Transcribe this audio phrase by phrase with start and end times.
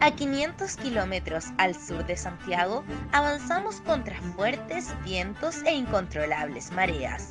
[0.00, 7.30] A 500 kilómetros al sur de Santiago, avanzamos contra fuertes vientos e incontrolables mareas.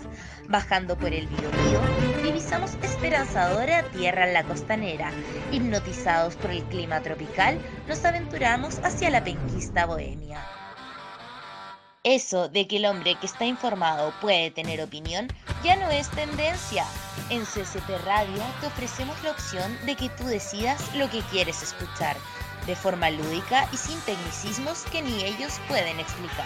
[0.49, 1.79] Bajando por el Biobío,
[2.23, 5.11] divisamos esperanzadora tierra en la costanera.
[5.51, 10.43] Hipnotizados por el clima tropical, nos aventuramos hacia la penquista bohemia.
[12.03, 15.27] Eso de que el hombre que está informado puede tener opinión
[15.63, 16.85] ya no es tendencia.
[17.31, 22.15] En CCP Radio te ofrecemos la opción de que tú decidas lo que quieres escuchar,
[22.67, 26.45] de forma lúdica y sin tecnicismos que ni ellos pueden explicar.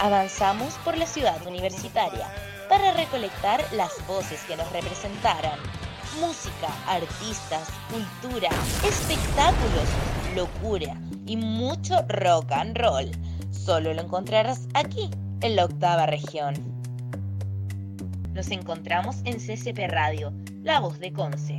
[0.00, 2.26] Avanzamos por la ciudad universitaria
[2.68, 5.58] para recolectar las voces que nos representaran.
[6.20, 8.50] Música, artistas, cultura,
[8.84, 9.88] espectáculos,
[10.34, 10.94] locura
[11.26, 13.10] y mucho rock and roll
[13.68, 15.10] Solo lo encontrarás aquí,
[15.42, 16.54] en la octava región.
[18.32, 20.32] Nos encontramos en CCP Radio,
[20.62, 21.58] la voz de Conce.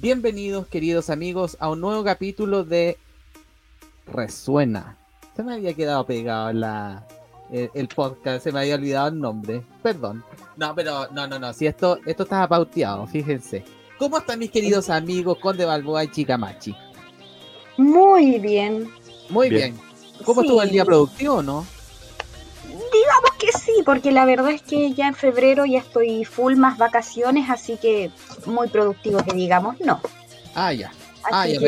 [0.00, 2.96] Bienvenidos queridos amigos a un nuevo capítulo de
[4.06, 4.96] Resuena.
[5.36, 7.06] Se me había quedado pegado la,
[7.52, 9.62] el, podcast, se me había olvidado el nombre.
[9.82, 10.24] Perdón.
[10.56, 11.52] No, pero no, no, no.
[11.52, 13.62] Si esto, esto estaba pauteado, fíjense.
[13.98, 16.74] ¿Cómo están mis queridos amigos Conde Balboa y Chicamachi?
[17.76, 18.88] Muy bien.
[19.28, 19.78] Muy bien.
[20.24, 21.66] ¿Cómo estuvo el día productivo, no?
[22.70, 26.78] Digamos que sí, porque la verdad es que ya en febrero ya estoy full más
[26.78, 28.10] vacaciones, así que
[28.46, 30.00] muy productivo que digamos, no.
[30.54, 30.92] Ah, ya.
[31.32, 31.58] ah, ya,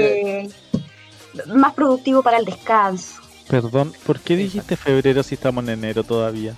[1.47, 3.20] más productivo para el descanso.
[3.48, 6.55] Perdón, ¿por qué dijiste febrero si estamos en enero todavía?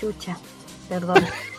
[0.00, 0.36] Chucha,
[0.88, 1.24] perdón.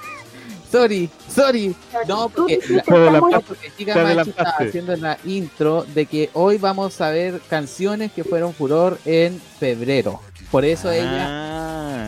[0.71, 1.75] Sorry, sorry.
[2.07, 8.13] No, porque, la, chica está haciendo la intro de que hoy vamos a ver canciones
[8.13, 10.21] que fueron furor en febrero.
[10.49, 11.50] Por eso ella ah.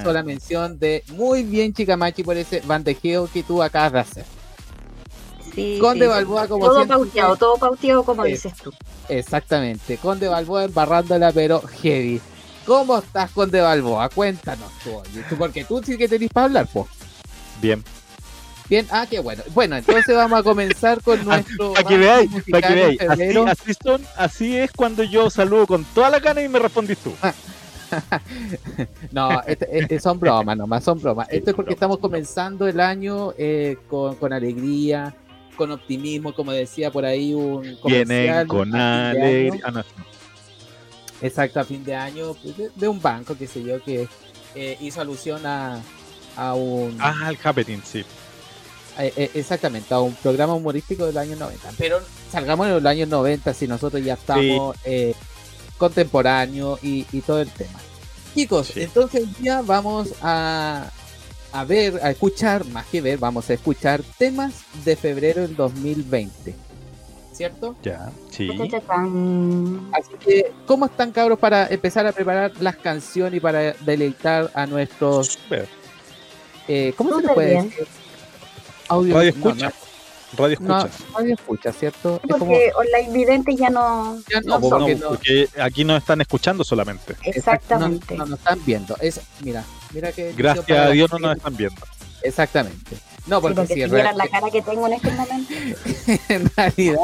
[0.04, 4.00] Hizo la mención de muy bien, chica Machi, por ese bandejeo que tú acabas de
[4.00, 4.26] hacer.
[5.56, 8.74] Sí, Conde Balboa, como todo pauteado, todo pauteado, como dices tú.
[9.08, 9.98] Exactamente.
[9.98, 12.20] Conde Balboa embarrándola, pero heavy.
[12.66, 14.10] ¿Cómo estás, Conde Balboa?
[14.10, 15.02] Cuéntanos tú,
[15.38, 16.88] porque tú sí que tenés para hablar, po.
[17.62, 17.84] Bien.
[18.70, 19.44] Bien, ah, qué bueno.
[19.54, 21.74] Bueno, entonces vamos a comenzar con nuestro.
[21.74, 23.02] Para que veáis, para que veáis.
[23.02, 23.74] Así,
[24.18, 27.14] así, es cuando yo saludo con toda la gana y me respondís tú.
[29.12, 31.28] no, este, este, son bromas nomás, son bromas.
[31.30, 35.16] Esto es porque estamos comenzando el año eh, con, alegría,
[35.56, 39.62] con optimismo, como decía por ahí un Vienen con alegría.
[39.66, 39.84] Ah,
[41.22, 44.10] Exacto, a fin de año, pues, de, un banco, qué sé yo, que
[44.56, 45.82] eh, hizo alusión a,
[46.36, 46.98] a un...
[47.00, 48.04] Ah, al happening, sí.
[49.00, 51.70] Eh, eh, exactamente, a un programa humorístico del año 90.
[51.78, 52.00] Pero
[52.32, 55.16] salgamos en los años 90 si nosotros ya estamos eh,
[55.84, 57.78] contemporáneos y, todo el tema.
[58.34, 60.90] Chicos, entonces ya vamos a,
[61.52, 64.54] a ver, a escuchar, más que ver, vamos a escuchar temas
[64.86, 66.56] de febrero del 2020.
[67.34, 67.76] ¿Cierto?
[67.84, 68.50] Ya, sí.
[69.92, 74.66] Así que, ¿cómo están cabros para empezar a preparar las canciones y para deleitar a
[74.66, 75.38] nuestros...
[76.96, 77.88] ¿Cómo se le puede decir?
[78.88, 79.74] radio escucha.
[80.36, 80.90] Radio escucha.
[81.14, 82.22] radio escucha, ¿cierto?
[82.28, 84.20] Porque online videntes ya no.
[84.32, 87.16] Ya no, porque, aquí nos están escuchando solamente.
[87.24, 88.16] Exactamente.
[88.16, 88.96] No, nos están viendo.
[89.00, 90.34] Es, mira, mira que.
[90.34, 91.82] Gracias a Dios no nos están viendo.
[92.24, 92.98] Exactamente.
[93.26, 95.54] No, porque, si, la cara que tengo en este momento.
[96.30, 96.98] en realidad,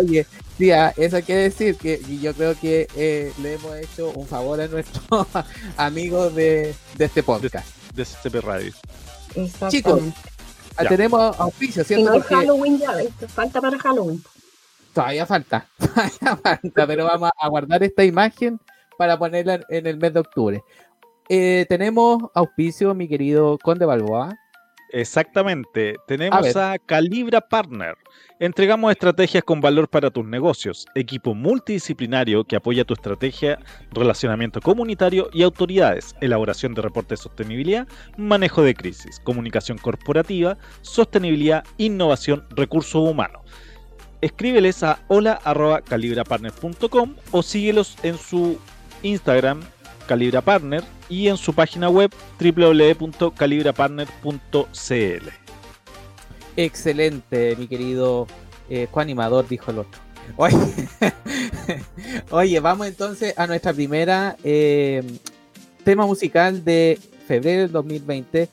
[0.00, 0.26] oye,
[0.56, 4.68] tía, eso quiere decir que yo creo que eh, le hemos hecho un favor a
[4.68, 5.26] nuestros
[5.76, 7.68] amigos de, de este podcast.
[7.94, 8.72] De, de CP Radio.
[9.68, 10.00] Chicos,
[10.76, 12.04] Ah, tenemos auspicio, ¿cierto?
[12.04, 12.92] no es Halloween ya,
[13.28, 14.22] falta para Halloween.
[14.92, 18.58] Todavía falta, todavía falta, pero vamos a guardar esta imagen
[18.98, 20.64] para ponerla en el mes de octubre.
[21.28, 24.36] Eh, tenemos auspicio, mi querido Conde Balboa.
[24.90, 27.96] Exactamente, tenemos a Calibra Partner.
[28.38, 33.58] Entregamos estrategias con valor para tus negocios, equipo multidisciplinario que apoya tu estrategia,
[33.90, 41.64] relacionamiento comunitario y autoridades, elaboración de reportes de sostenibilidad, manejo de crisis, comunicación corporativa, sostenibilidad,
[41.78, 43.42] innovación, recursos humanos.
[44.20, 48.58] Escríbeles a hola.calibrapartner.com o síguelos en su
[49.02, 49.62] Instagram
[50.06, 52.10] calibrapartner y en su página web
[52.40, 55.28] www.calibrapartner.cl.
[56.56, 58.26] Excelente, mi querido
[58.70, 60.00] eh, coanimador, dijo el otro.
[62.30, 65.02] Oye, vamos entonces a nuestra primera eh,
[65.84, 68.48] tema musical de febrero del 2020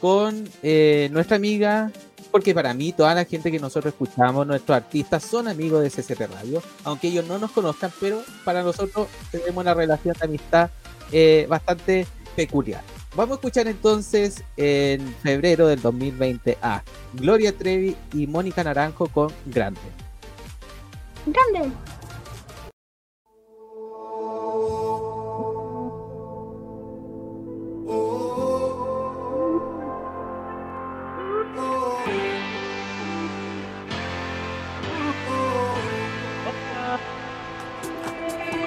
[0.00, 1.90] con eh, nuestra amiga,
[2.30, 6.32] porque para mí toda la gente que nosotros escuchamos, nuestros artistas son amigos de CCP
[6.32, 10.70] Radio, aunque ellos no nos conozcan, pero para nosotros tenemos una relación de amistad
[11.12, 12.82] eh, bastante peculiar.
[13.14, 16.82] Vamos a escuchar entonces en febrero del 2020 a
[17.14, 19.80] Gloria Trevi y Mónica Naranjo con Grande.
[21.24, 21.72] Grande.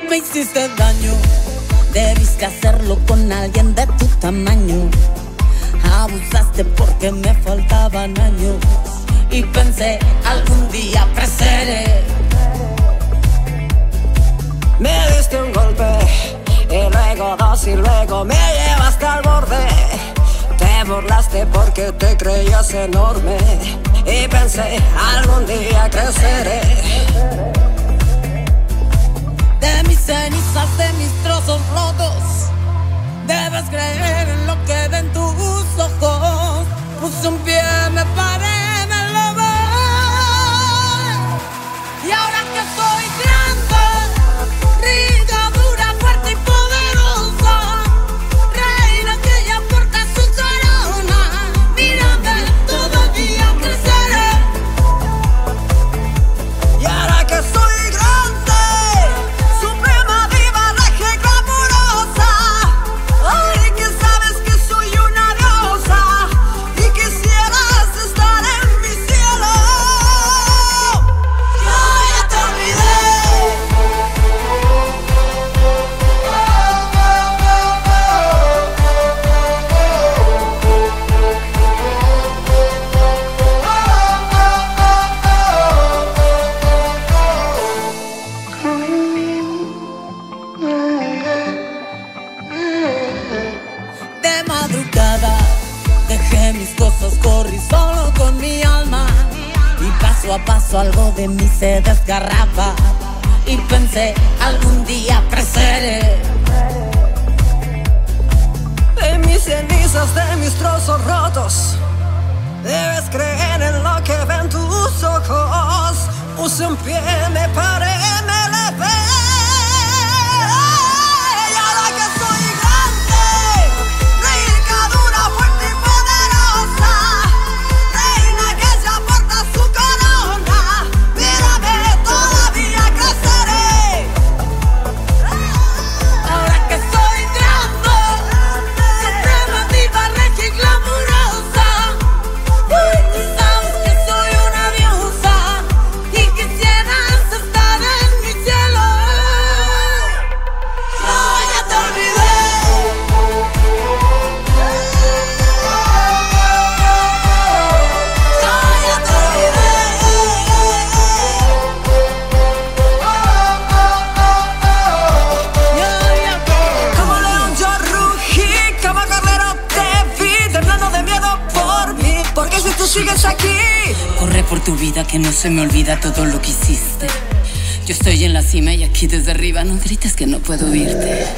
[0.09, 1.13] Me hiciste daño
[1.94, 4.89] Debiste hacerlo con alguien de tu tamaño.
[5.91, 8.57] Abusaste porque me faltaban años.
[9.31, 12.03] Y pensé, algún día creceré.
[14.80, 15.83] Me diste un golpe,
[16.69, 19.68] y luego dos, y luego me llevaste al borde.
[20.57, 23.38] Te burlaste porque te creías enorme.
[24.06, 24.80] Y pensé,
[25.15, 26.62] algún día creceré
[29.59, 32.23] de mis cenizas, de mis trozos rotos.
[33.27, 36.65] Debes creer en lo que ven tus ojos.
[37.00, 37.61] Puse un pie,
[37.94, 38.48] me paré.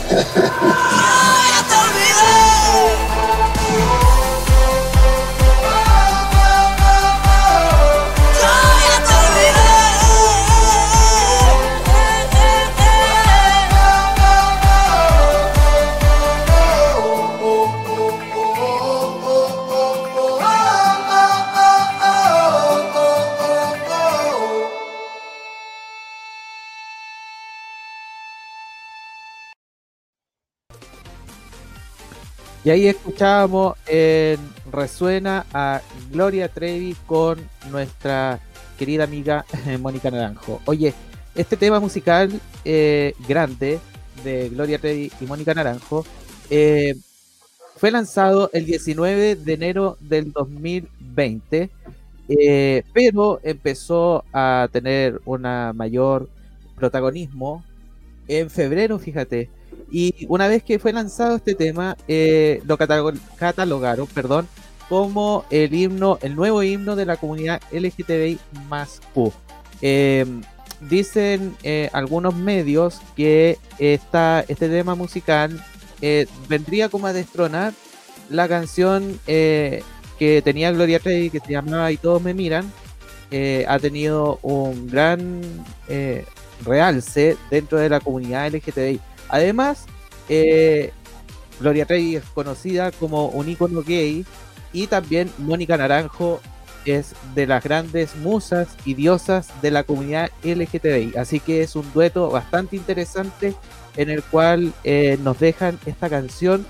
[0.09, 1.20] Ha ha ha!
[32.63, 34.39] Y ahí escuchábamos en
[34.71, 37.39] Resuena a Gloria Trevi con
[37.71, 38.39] nuestra
[38.77, 39.45] querida amiga
[39.79, 40.61] Mónica Naranjo.
[40.65, 40.93] Oye,
[41.33, 42.31] este tema musical
[42.63, 43.79] eh, grande
[44.23, 46.05] de Gloria Trevi y Mónica Naranjo
[46.51, 46.93] eh,
[47.77, 51.71] fue lanzado el 19 de enero del 2020,
[52.29, 56.29] eh, pero empezó a tener una mayor
[56.75, 57.65] protagonismo
[58.27, 59.49] en febrero, fíjate
[59.91, 64.47] y una vez que fue lanzado este tema, eh, lo catalogaron, perdón,
[64.87, 69.33] como el himno, el nuevo himno de la comunidad LGTBI más Q.
[69.81, 70.41] Em,
[70.79, 75.63] dicen eh, algunos medios que esta, este tema musical
[76.01, 77.73] eh, vendría como a destronar
[78.29, 82.71] la canción que tenía Gloria Trevi que se llamaba Y todos me miran.
[83.67, 85.41] ha tenido un gran
[86.65, 89.10] realce dentro de la comunidad LGTBI.
[89.31, 89.85] Además,
[90.29, 90.91] eh,
[91.59, 94.25] Gloria Trevi es conocida como un ícono gay
[94.73, 96.41] y también Mónica Naranjo
[96.85, 101.13] es de las grandes musas y diosas de la comunidad LGTBI.
[101.17, 103.53] Así que es un dueto bastante interesante
[103.95, 106.65] en el cual eh, nos dejan esta canción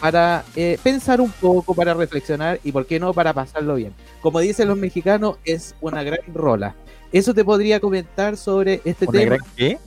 [0.00, 3.92] para eh, pensar un poco, para reflexionar y, por qué no, para pasarlo bien.
[4.20, 6.74] Como dicen los mexicanos, es una gran rola.
[7.12, 9.36] Eso te podría comentar sobre este ¿Una tema.
[9.36, 9.78] Gran qué?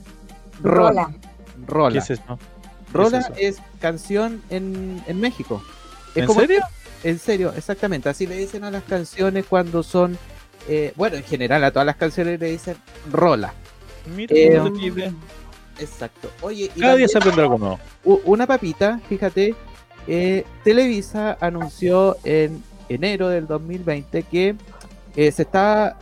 [0.62, 1.04] Rola.
[1.04, 1.29] Rola.
[1.66, 2.38] ¿Qué es eso?
[2.92, 5.62] Rola es, canción en, en México.
[6.14, 6.60] Es ¿En como- serio?
[7.02, 8.08] En serio, exactamente.
[8.08, 10.18] Así le dicen a las canciones cuando son.
[10.68, 12.76] eh, bueno, en general a todas las canciones le dicen
[13.10, 13.54] rola.
[14.14, 15.12] Mira, Eh, idea.
[15.78, 16.30] Exacto.
[16.42, 17.80] Oye, y Cada día se aprende algo nuevo.
[18.26, 19.54] Una papita, fíjate,
[20.06, 24.56] eh, Televisa anunció en enero del 2020 que
[25.16, 25.96] eh, se está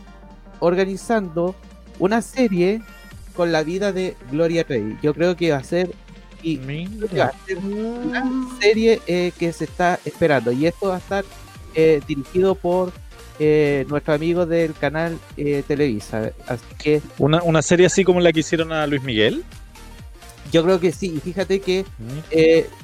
[0.59, 1.55] organizando
[1.99, 2.81] una serie
[3.39, 4.97] con la vida de Gloria Trevi.
[5.01, 5.91] Yo creo que va a ser
[6.43, 8.29] y va a ser una
[8.59, 11.23] serie eh, que se está esperando y esto va a estar
[11.73, 12.91] eh, dirigido por
[13.39, 15.17] eh, nuestro amigo del canal
[15.69, 16.33] Televisa.
[16.47, 19.41] Así que Una, una serie así como la que hicieron a Luis Miguel.
[20.51, 21.13] yo creo que sí.
[21.15, 21.85] Y fíjate que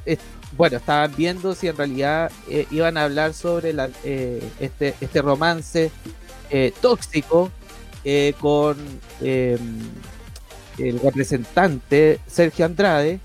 [0.05, 0.19] es-
[0.55, 2.31] bueno, estaban viendo si en realidad
[2.71, 5.91] iban a hablar sobre la, este, este romance
[6.79, 7.51] tóxico
[8.39, 8.77] con
[9.21, 9.57] eh,
[10.77, 13.19] el representante Sergio Andrade,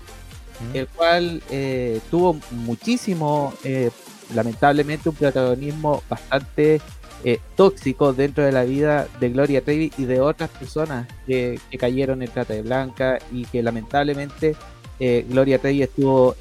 [0.61, 0.75] Mm.
[0.75, 3.89] el cual eh, tuvo muchísimo, eh,
[4.33, 6.81] lamentablemente, un protagonismo bastante
[7.23, 11.77] eh, tóxico dentro de la vida de Gloria Trevi y de otras personas que, que
[11.77, 14.55] cayeron en trata de blanca y que lamentablemente
[14.99, 16.35] eh, Gloria Trevi estuvo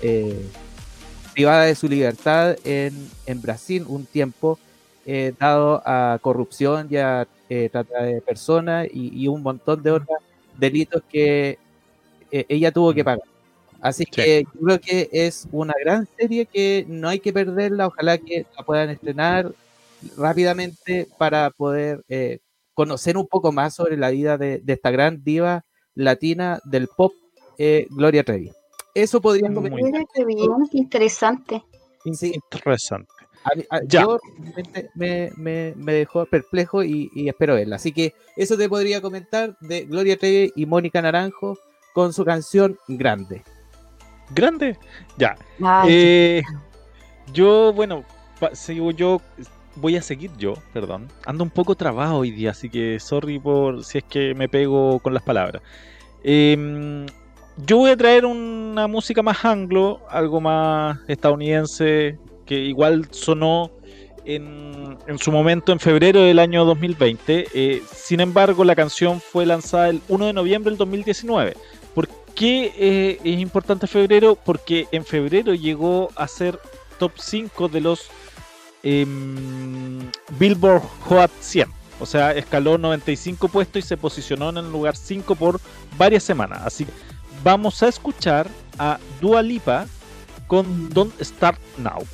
[1.35, 4.59] privada de su libertad en, en Brasil un tiempo,
[5.38, 7.26] dado a corrupción y a
[7.73, 10.19] trata de personas y, y un montón de otros
[10.61, 11.59] delitos que
[12.31, 13.23] eh, ella tuvo que pagar.
[13.81, 14.11] Así Sí.
[14.11, 18.45] que yo creo que es una gran serie que no hay que perderla, ojalá que
[18.57, 19.52] la puedan estrenar
[20.17, 22.38] rápidamente para poder eh,
[22.75, 25.64] conocer un poco más sobre la vida de, de esta gran diva
[25.95, 27.12] latina del pop,
[27.59, 28.52] eh, Gloria Trevi.
[28.95, 30.02] Eso podrían Muy comentar.
[30.73, 31.62] Interesante.
[32.12, 33.11] Sí, Interesante.
[33.45, 34.03] A mí- a- Ya.
[34.03, 37.77] yo realmente me, me- me dejó perplejo y, y espero verla.
[37.77, 41.59] Así que eso te podría comentar de Gloria Trevi y Mónica Naranjo
[41.95, 43.43] con su canción Grande.
[44.35, 44.79] Grande.
[45.19, 45.37] Ya.
[45.89, 46.43] Eh,
[47.33, 48.05] yo, bueno,
[48.39, 49.21] pa- sigo yo.
[49.77, 51.09] Voy a seguir yo, perdón.
[51.25, 54.99] Ando un poco trabado hoy día, así que sorry por si es que me pego
[54.99, 55.63] con las palabras.
[56.25, 57.07] Em,
[57.67, 62.19] yo voy a traer una música más anglo, algo más estadounidense,
[62.50, 63.71] que igual sonó
[64.25, 67.47] en, en su momento en febrero del año 2020.
[67.54, 71.57] Eh, sin embargo, la canción fue lanzada el 1 de noviembre del 2019.
[71.95, 74.35] ¿Por qué eh, es importante febrero?
[74.35, 76.59] Porque en febrero llegó a ser
[76.99, 78.09] top 5 de los
[78.83, 80.00] em,
[80.37, 81.69] Billboard Hot 100.
[82.00, 85.61] O sea, escaló 95 puestos y se posicionó en el lugar 5 por
[85.97, 86.62] varias semanas.
[86.64, 86.92] Así que
[87.45, 89.87] vamos a escuchar a Dua Lipa
[90.49, 92.04] con Don't Start Now.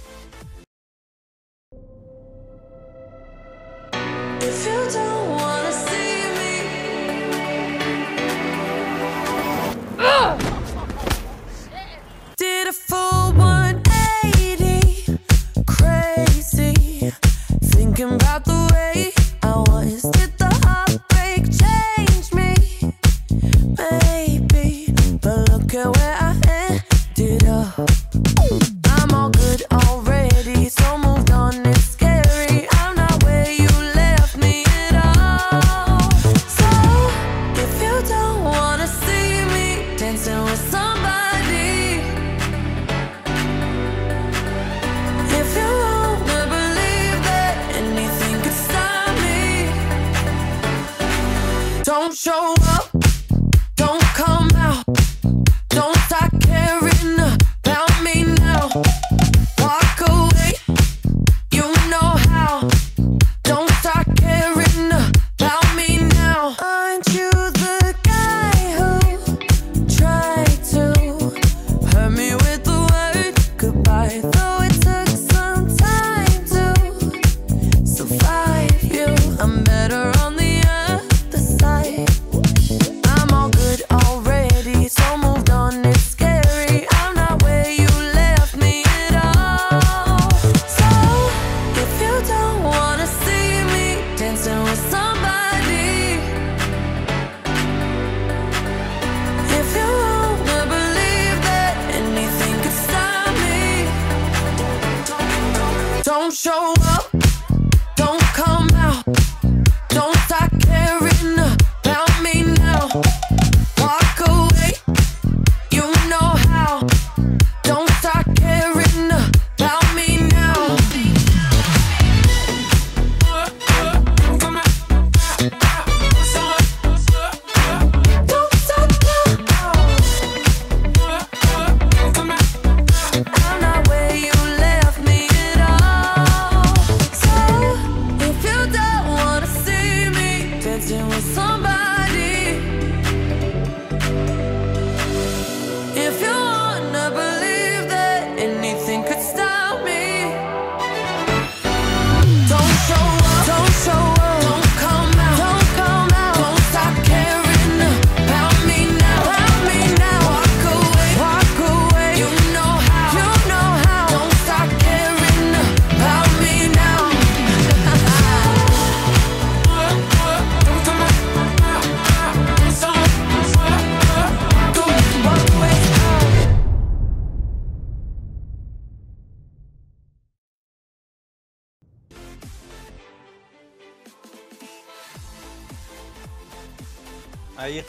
[12.67, 13.06] beautiful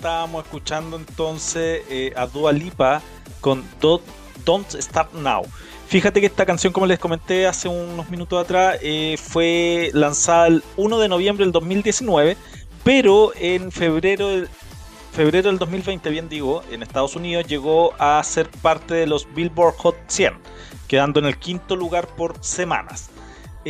[0.07, 3.01] estábamos escuchando entonces eh, a Dua Lipa
[3.41, 5.45] con Don't, Start Now.
[5.87, 10.63] Fíjate que esta canción, como les comenté hace unos minutos atrás, eh, fue lanzada el
[10.77, 12.37] 1 de noviembre del 2019,
[12.85, 14.47] pero en febrero del,
[15.11, 19.75] febrero del 2020, bien digo, en Estados Unidos llegó a ser parte de los Billboard
[19.75, 20.35] Hot 100,
[20.87, 23.09] quedando en el quinto lugar por semanas.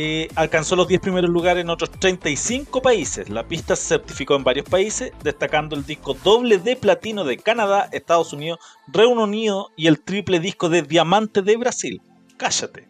[0.00, 3.28] Eh, alcanzó los 10 primeros lugares en otros 35 países.
[3.28, 7.88] La pista se certificó en varios países, destacando el disco doble de platino de Canadá,
[7.90, 12.00] Estados Unidos, Reino Unido y el triple disco de diamante de Brasil.
[12.36, 12.86] Cállate.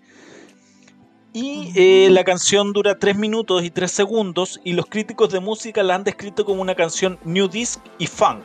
[1.32, 5.82] Y eh, la canción dura 3 minutos y 3 segundos y los críticos de música
[5.82, 8.44] la han descrito como una canción new disc y funk.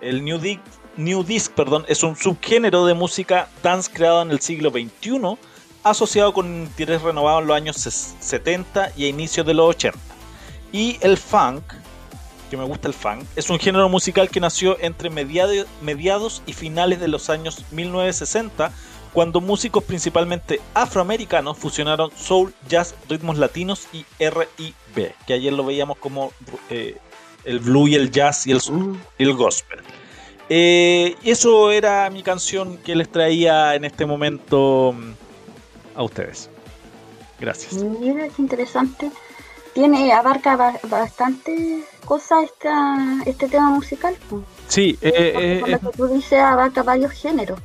[0.00, 0.60] El new disc,
[0.96, 5.36] new disc perdón, es un subgénero de música dance creado en el siglo XXI
[5.82, 9.98] asociado con interés renovado en los años 70 y a inicios de los 80.
[10.72, 11.62] Y el funk,
[12.50, 17.00] que me gusta el funk, es un género musical que nació entre mediados y finales
[17.00, 18.72] de los años 1960,
[19.12, 25.96] cuando músicos principalmente afroamericanos fusionaron soul, jazz, ritmos latinos y R&B, que ayer lo veíamos
[25.98, 26.32] como
[26.68, 26.98] eh,
[27.44, 28.60] el blue y el jazz y el,
[29.18, 29.80] el gospel.
[30.50, 34.94] Eh, eso era mi canción que les traía en este momento
[35.98, 36.48] a ustedes.
[37.40, 37.74] Gracias.
[37.82, 39.10] Mira, qué interesante.
[39.74, 44.16] Tiene, abarca bastante cosas esta, este tema musical.
[44.66, 47.58] Sí, eh, eh, lo que tú dices, abarca varios géneros.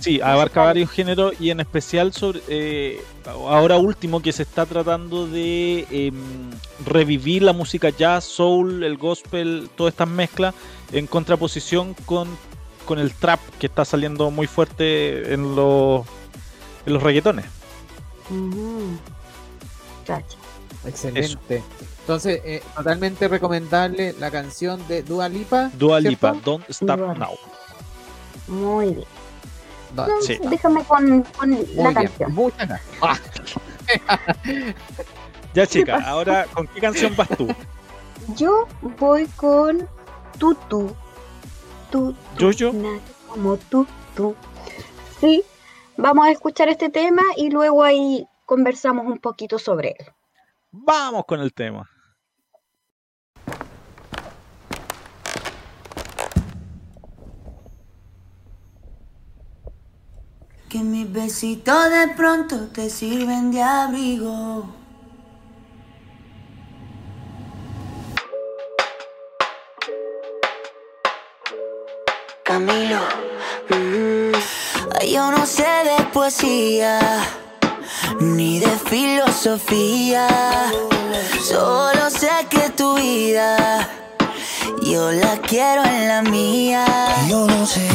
[0.00, 5.26] Sí, abarca varios géneros y en especial sobre eh, ahora último que se está tratando
[5.26, 6.50] de em,
[6.84, 10.54] revivir la música jazz, soul, el gospel, todas estas mezclas
[10.92, 12.28] en contraposición con,
[12.84, 16.04] con el trap que está saliendo muy fuerte en los,
[16.84, 17.63] en los reggaetones.
[20.86, 21.62] Excelente.
[22.00, 25.70] Entonces, eh, totalmente recomendable la canción de Dua Lipa.
[25.74, 27.38] Dua Lipa, Don't Stop Now.
[28.46, 29.06] Muy bien.
[30.50, 31.24] Déjame con,
[31.76, 32.34] la canción.
[32.34, 33.54] Muchas gracias.
[35.54, 37.48] ya, chica, ahora, ¿con qué canción vas tú?
[38.36, 38.66] Yo
[38.98, 39.88] voy con
[40.38, 40.94] Tutu.
[41.90, 42.16] Tutu.
[42.38, 42.72] ¿Yo, yo?
[43.28, 44.34] Como Tutu.
[45.20, 45.44] Sí,
[45.96, 50.06] Vamos a escuchar este tema y luego ahí conversamos un poquito sobre él.
[50.72, 51.88] Vamos con el tema.
[60.68, 64.66] Que mis besitos de pronto te sirven de abrigo.
[72.42, 73.00] Camilo.
[73.70, 74.73] Mm.
[75.06, 76.98] Yo no sé de poesía
[78.20, 80.28] ni de filosofía.
[81.42, 83.88] Solo sé que tu vida
[84.82, 86.84] yo la quiero en la mía.
[87.28, 87.88] Yo no sé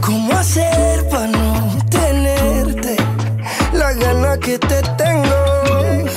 [0.00, 2.96] cómo hacer para no tenerte
[3.72, 6.10] la gana que te tengo.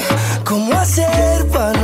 [0.43, 1.74] Cómo hacer para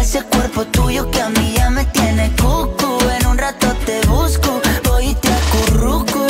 [0.00, 2.98] ese cuerpo tuyo que a mí ya me tiene cucu.
[3.18, 6.26] En un rato te busco, voy y te acurruco.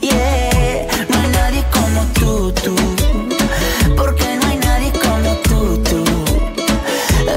[0.00, 2.74] Yeah, no hay nadie como tú, tú.
[3.96, 6.04] Porque no hay nadie como tú, tú.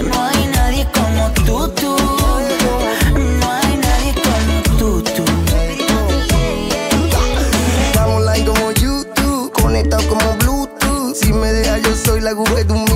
[0.10, 1.96] No hay nadie como tú, tú.
[3.40, 5.24] No hay nadie como tú, tú.
[7.86, 11.16] Estamos online como YouTube, conectado como Bluetooth.
[11.16, 12.93] Si me dejas, yo soy la Google de mi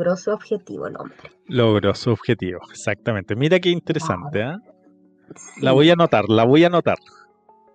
[0.00, 1.30] Logró su objetivo el hombre.
[1.44, 3.36] Logró su objetivo, exactamente.
[3.36, 4.58] Mira qué interesante, ¿ah?
[5.60, 6.96] La voy a anotar, la voy a anotar.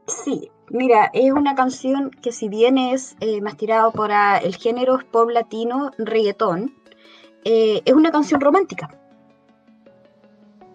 [0.07, 4.97] Sí, mira, es una canción que si bien es eh, más tirado por el género
[5.11, 6.73] pop latino, reggaetón,
[7.43, 8.89] eh, es una canción romántica.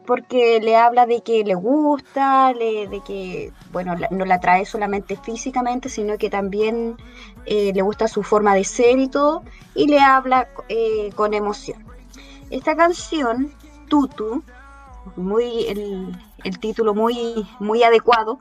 [0.07, 5.17] Porque le habla de que le gusta, le- de que, bueno, no la atrae solamente
[5.17, 6.97] físicamente, sino que también
[7.47, 9.43] eh, le gusta su forma de ser y todo,
[9.75, 11.85] y le habla eh, con emoción.
[12.51, 13.53] Esta canción,
[13.89, 14.43] Tutu,
[15.17, 18.41] muy el, el título muy, muy adecuado,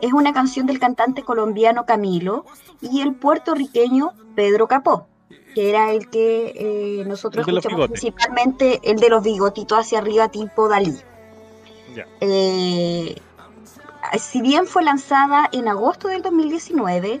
[0.00, 2.44] es una canción del cantante colombiano Camilo
[2.80, 5.06] y el puertorriqueño Pedro Capó,
[5.54, 10.28] que era el que eh, nosotros El escuchamos principalmente, el de los bigotitos hacia arriba
[10.28, 10.96] tipo Dalí.
[12.20, 13.16] Eh,
[14.18, 17.20] si bien fue lanzada en agosto del 2019,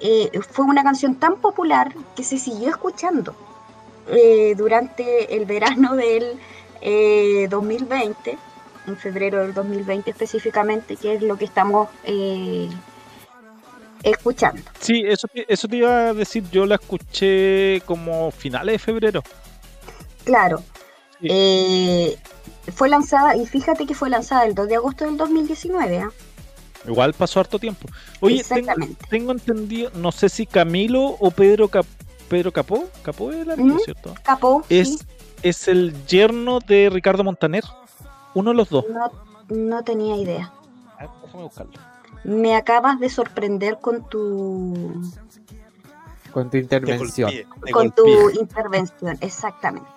[0.00, 3.34] eh, fue una canción tan popular que se siguió escuchando
[4.56, 6.38] durante el verano del
[6.86, 8.36] eh, 2020,
[8.86, 11.88] en febrero del 2020 específicamente, que es lo que estamos
[14.04, 14.62] escuchando.
[14.80, 19.22] Sí, eso, te- eso te iba a decir, yo la escuché como finales de febrero.
[20.24, 20.62] Claro.
[21.20, 21.28] Sí.
[21.30, 22.18] eh,
[22.74, 25.98] fue lanzada, y fíjate que fue lanzada el 2 de agosto del 2019.
[26.00, 26.10] ¿ah?
[26.86, 27.88] Igual pasó harto tiempo.
[28.20, 29.06] Oye, tengo, Exactamente.
[29.08, 31.86] tengo entendido, no sé si Camilo o Pedro Cap-
[32.28, 33.84] Pedro Capó, Capó es el apellido, Ujú.
[33.84, 34.14] ¿cierto?
[34.22, 34.98] Capó, Es, sí,
[35.42, 37.64] es el yerno de Ricardo Montaner.
[38.34, 38.84] Uno de los dos.
[38.90, 39.10] no,
[39.48, 40.52] no tenía idea.
[41.22, 41.72] Déjame buscarlo.
[42.24, 45.02] Me acabas de sorprender con tu
[46.32, 47.30] Con tu intervención.
[47.72, 49.88] con tu intervención, exactamente.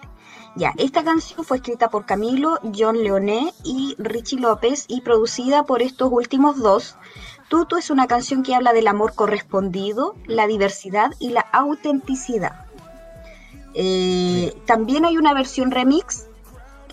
[0.55, 5.81] Ya, esta canción fue escrita por Camilo, John Leoné y Richie López y producida por
[5.81, 6.95] estos últimos dos.
[7.47, 12.65] Tutu es una canción que habla del amor correspondido, la diversidad y la autenticidad.
[13.73, 16.25] Eh, también hay una versión remix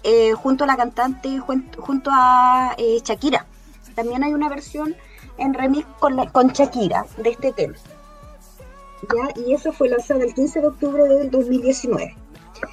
[0.02, 3.46] eh, junto a la cantante, jun- junto a eh, Shakira.
[3.94, 4.94] También hay una versión
[5.38, 7.74] en remix con, la- con Shakira de este tema.
[9.02, 12.16] Ya, y eso fue lanzado el 15 de octubre del 2019.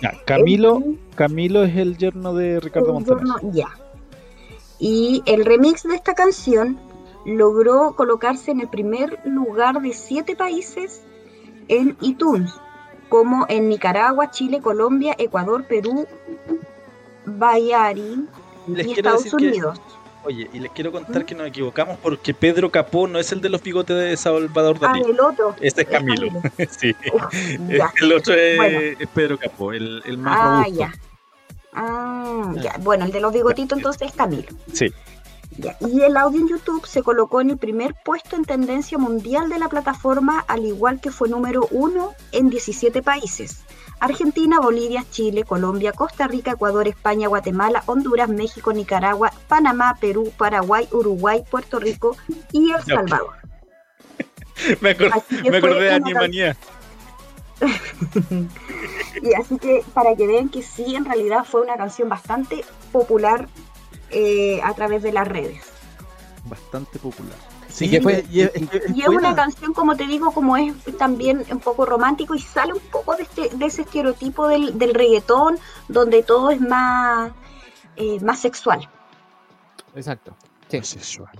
[0.01, 3.25] Ya, Camilo, El- Camilo es el yerno de Ricardo Montaner.
[3.51, 3.67] Ya.
[4.79, 6.79] Y el remix de esta canción
[7.25, 11.01] logró colocarse en el primer lugar de siete países
[11.67, 12.53] en iTunes,
[13.09, 16.07] como en Nicaragua, Chile, Colombia, Ecuador, Perú,
[18.67, 19.81] Les y Estados que- Unidos.
[20.23, 23.49] Oye, y les quiero contar que nos equivocamos porque Pedro Capó no es el de
[23.49, 25.01] los bigotes de Salvador Ah, Dalí.
[25.09, 25.55] el otro.
[25.59, 26.31] Este es Camilo.
[26.69, 26.95] Sí.
[27.11, 27.23] Uf.
[28.01, 28.79] El otro es, Bueno.
[28.99, 30.79] es Pedro Capó, el, el más Ah, robusto.
[30.79, 30.93] ya.
[31.73, 32.75] Ah, ya.
[32.79, 34.49] Bueno, el de los bigotitos entonces es Camilo.
[34.73, 34.87] Sí.
[35.57, 39.49] Ya, Y el audio en YouTube se colocó en el primer puesto en tendencia mundial
[39.49, 43.63] de la plataforma, al igual que fue número uno en 17 países.
[43.99, 50.87] Argentina, Bolivia, Chile, Colombia, Costa Rica, Ecuador, España, Guatemala, Honduras, México, Nicaragua, Panamá, Perú, Paraguay,
[50.91, 52.17] Uruguay, Puerto Rico
[52.51, 52.81] y El.
[52.83, 53.35] Salvador.
[54.81, 56.57] Me, acordé de Animanía.
[59.21, 63.47] Y así que para que vean que sí, en realidad fue una canción bastante popular
[64.11, 65.61] eh, a través de las redes.
[66.45, 67.37] Bastante popular.
[67.69, 71.85] Sí, y, fue, y, es una canción, como te digo, como es también un poco
[71.85, 76.51] romántico y sale un poco de, este, de ese estereotipo del, del reggaetón, donde todo
[76.51, 77.31] es más,
[77.95, 78.89] eh, más sexual.
[79.95, 80.35] Exacto.
[80.67, 80.81] Sí.
[80.83, 81.31] Sexual.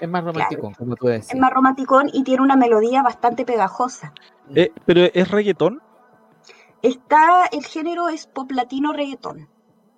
[0.00, 1.34] Es más romántico, como tú decías.
[1.34, 4.12] Es más romántico y tiene una melodía bastante pegajosa.
[4.54, 5.82] Eh, ¿Pero es reggaetón?
[6.82, 9.48] Está, el género es pop latino reggaetón.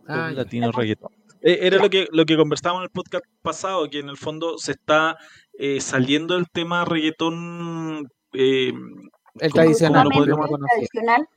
[0.09, 1.13] Ah, pop latino reggaetón.
[1.43, 4.59] Eh, era lo que, lo que conversábamos en el podcast pasado, que en el fondo
[4.59, 5.17] se está
[5.59, 8.09] eh, saliendo el tema reggaetón.
[8.33, 8.73] Eh,
[9.41, 11.29] el tradicional, tradicional.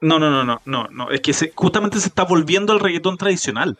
[0.00, 1.10] No, no, no, no, no, no.
[1.10, 3.78] Es que justamente se está volviendo al reggaetón tradicional.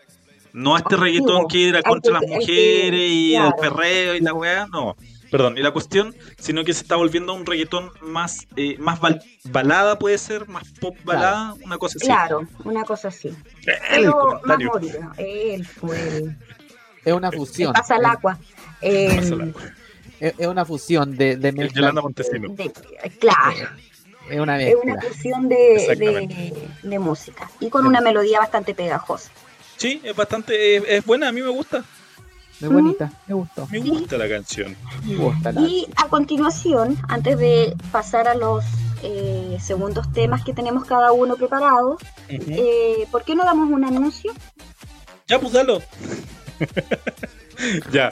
[0.52, 4.66] No a este reggaetón que era contra las mujeres y el perreo y la weá,
[4.66, 4.96] no.
[5.30, 8.98] Perdón, y la cuestión, sino que se está volviendo un reggaetón más, eh, más
[9.44, 12.06] balada, puede ser, más pop balada, una cosa así.
[12.06, 13.34] Claro, una cosa así.
[13.90, 14.58] Pero más
[15.18, 16.34] él fue
[17.04, 17.72] Es una fusión.
[17.72, 18.38] pasa el agua.
[18.80, 19.30] Es,
[20.38, 21.52] una fusión de, de
[23.18, 23.68] claro.
[24.30, 29.30] Es una, es una fusión de, de, música y con una melodía bastante pegajosa.
[29.76, 31.84] Sí, es bastante, es, buena, a mí me gusta.
[32.60, 33.68] Es bonita, me gustó.
[33.70, 34.76] Me gusta la canción.
[35.04, 38.64] Y a continuación, antes de pasar a los
[39.02, 44.32] eh, segundos temas que tenemos cada uno preparado, eh, ¿por qué no damos un anuncio?
[45.28, 45.80] Ya, pues dalo.
[47.92, 48.10] ya.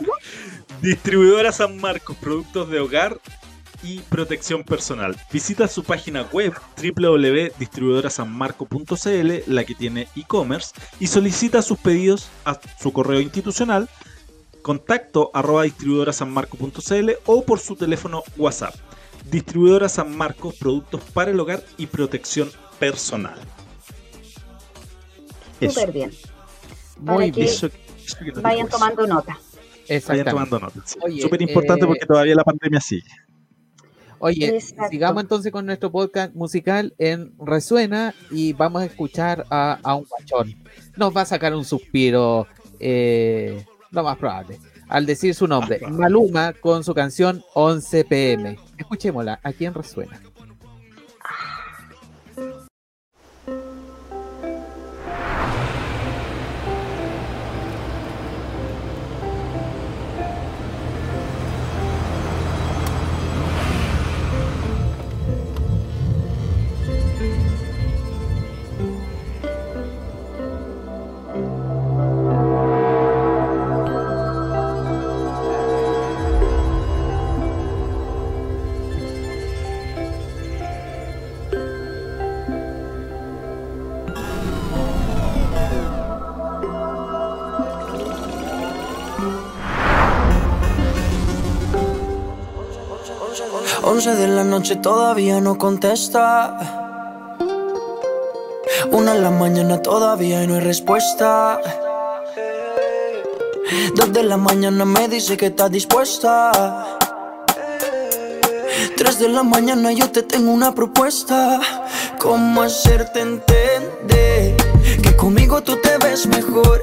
[0.81, 3.19] Distribuidora San Marcos, productos de hogar
[3.83, 5.17] y protección personal.
[5.33, 12.93] Visita su página web www.distribuidorasanmarco.cl, la que tiene e-commerce, y solicita sus pedidos a su
[12.93, 13.89] correo institucional
[14.67, 18.75] contacto arroba distribuidorasanmarco.cl o por su teléfono WhatsApp.
[19.31, 22.51] Distribuidora San Marcos, productos para el hogar y protección
[22.81, 23.39] personal.
[25.61, 26.11] Súper bien.
[26.99, 27.49] Muy bien.
[28.43, 29.39] vayan tomando nota.
[30.09, 30.81] Vayan tomando nota.
[30.85, 33.09] Súper importante eh, porque todavía la pandemia sigue.
[34.19, 40.07] Oye, sigamos entonces con nuestro podcast musical en Resuena y vamos a escuchar a, un
[40.09, 40.57] guachón.
[40.97, 42.49] Nos va a sacar un suspiro,
[42.81, 43.65] eh,
[43.97, 48.59] lo más probable, al decir su nombre, Maluma con su canción 11 pm.
[48.79, 50.21] Escuchémosla aquí en Resuena.
[93.83, 96.57] De la noche todavía no contesta.
[98.91, 101.61] Una en la mañana todavía no hay respuesta.
[103.95, 106.53] Dos de la mañana me dice que está dispuesta.
[108.97, 111.61] Tres de la mañana yo te tengo una propuesta.
[112.19, 114.57] ¿Cómo hacerte entender
[115.03, 116.81] que conmigo tú te ves mejor?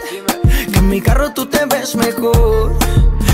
[0.71, 2.75] Que en mi carro tú te ves mejor.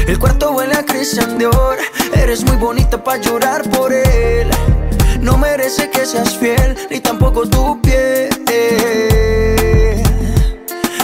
[0.10, 1.78] El cuarto huele a Christian Dior.
[2.16, 4.50] Eres muy bonita para llorar por él.
[5.22, 8.30] No merece que seas fiel, ni tampoco tu piel.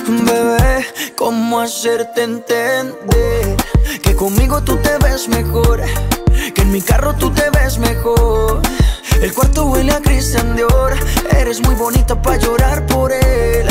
[0.08, 3.56] Bebé, ¿cómo hacerte entender?
[4.02, 5.84] Que conmigo tú te ves mejor.
[6.56, 8.60] Que en mi carro tú te ves mejor.
[9.22, 10.96] El cuarto huele a Christian Dior.
[11.30, 13.68] Eres muy bonita para llorar por él.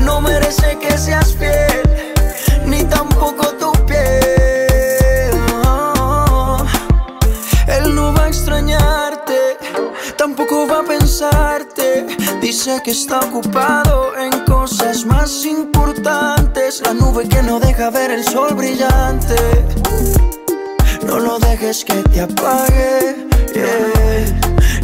[0.00, 1.82] No merece que seas fiel,
[2.66, 4.41] ni tampoco tu piel.
[10.34, 12.06] Tampoco va a pensarte.
[12.40, 16.80] Dice que está ocupado en cosas más importantes.
[16.80, 19.36] La nube que no deja ver el sol brillante.
[21.06, 23.28] No lo dejes que te apague.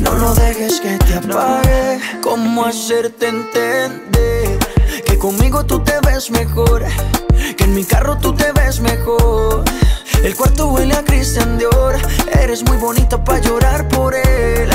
[0.01, 1.99] No lo dejes que te apague.
[2.23, 4.59] ¿Cómo hacerte entender
[5.07, 6.85] que conmigo tú te ves mejor?
[7.57, 9.65] Que en mi carro tú te ves mejor.
[10.23, 11.97] El cuarto huele a Christian Dior.
[12.39, 14.69] Eres muy bonita para llorar por él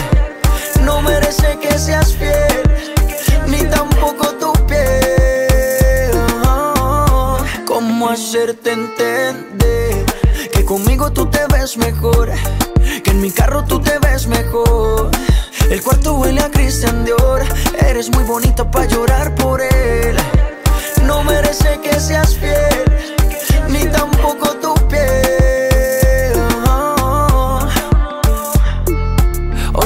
[0.83, 2.63] no merece que seas fiel,
[3.47, 6.11] ni tampoco tu piel.
[7.65, 10.05] ¿Cómo hacerte entender
[10.53, 12.31] que conmigo tú te ves mejor?
[13.03, 15.09] Que en mi carro tú te ves mejor.
[15.69, 17.43] El cuarto huele a Christian Dior.
[17.79, 20.15] Eres muy bonita para llorar por él.
[21.05, 22.85] No merece que seas fiel,
[23.69, 25.22] ni tampoco tu piel.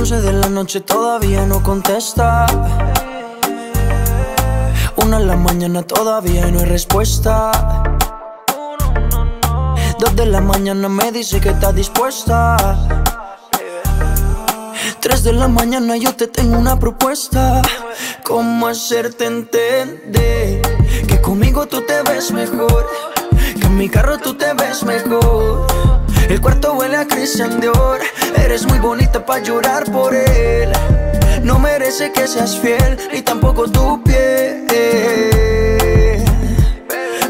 [0.10, 2.46] Noche todavía no contesta.
[4.96, 7.52] Una en la mañana todavía no hay respuesta.
[10.00, 12.56] Dos de la mañana me dice que está dispuesta.
[15.02, 17.62] Tres de la mañana yo te tengo una propuesta.
[18.24, 20.62] ¿Cómo hacerte entender
[21.06, 22.88] que conmigo tú te ves mejor?
[23.60, 25.77] Que en mi carro tú te ves mejor.
[26.30, 28.00] El cuarto huele a Christian Dior.
[28.36, 30.72] Eres muy bonita para llorar por él.
[31.44, 34.68] No merece que seas fiel, ni tampoco tu piel.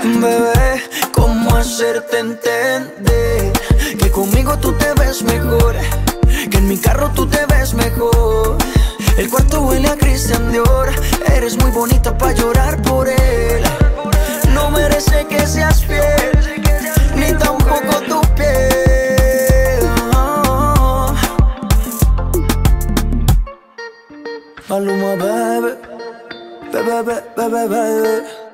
[0.04, 3.54] Bebé, ¿cómo hacerte entender
[4.00, 5.76] que conmigo tú te ves mejor?
[6.50, 8.58] Que en mi carro tú te ves mejor.
[9.16, 10.90] El cuarto huele a Christian Dior.
[11.36, 13.64] Eres muy bonita para llorar por él.
[14.54, 16.32] No merece que seas fiel,
[17.16, 18.77] ni tampoco tu piel.
[24.70, 25.72] Maluma, baby.
[26.74, 28.47] Baby, baby, baby.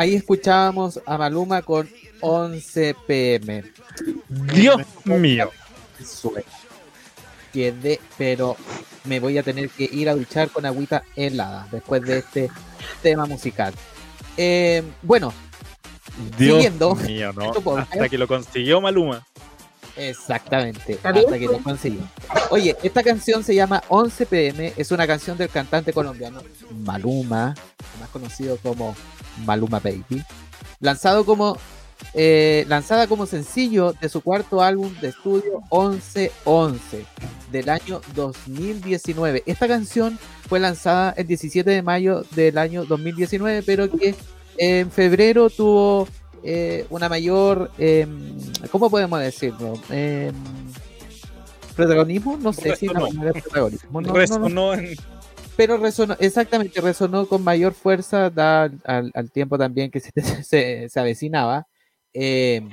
[0.00, 1.86] Ahí escuchábamos a Maluma con
[2.22, 3.64] 11 pm.
[4.54, 5.50] Dios mío.
[7.44, 8.56] Entiende, pero
[9.04, 12.48] me voy a tener que ir a duchar con agüita helada después de este
[13.02, 13.74] tema musical.
[14.38, 15.34] Eh, bueno,
[16.38, 17.52] Dios siguiendo, mío, ¿no?
[17.76, 19.26] Hasta que lo consiguió Maluma.
[20.08, 22.00] Exactamente, hasta que lo consiguió.
[22.48, 27.54] Oye, esta canción se llama 11 pm, es una canción del cantante colombiano Maluma,
[28.00, 28.96] más conocido como
[29.44, 30.24] Maluma Baby,
[30.80, 31.58] lanzado como
[32.14, 37.04] eh, lanzada como sencillo de su cuarto álbum de estudio 1111
[37.52, 39.42] del año 2019.
[39.44, 44.14] Esta canción fue lanzada el 17 de mayo del año 2019, pero que
[44.56, 46.08] en febrero tuvo
[46.42, 48.38] eh, una mayor, em,
[48.70, 49.74] ¿cómo podemos decirlo?
[49.90, 50.34] Em,
[51.76, 54.00] protagonismo, no sé si una protagonismo.
[54.48, 54.72] No,
[55.56, 58.32] pero resonó, exactamente, resonó con mayor fuerza
[58.84, 60.12] al, tiempo también que se,
[60.88, 61.66] se, avecinaba.
[62.12, 62.70] Em,